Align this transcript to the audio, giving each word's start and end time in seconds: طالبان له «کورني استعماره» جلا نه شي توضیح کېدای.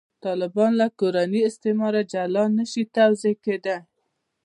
طالبان 0.25 0.71
له 0.79 0.87
«کورني 0.99 1.41
استعماره» 1.49 2.01
جلا 2.11 2.43
نه 2.57 2.63
شي 2.71 2.83
توضیح 2.95 3.35
کېدای. 3.45 3.79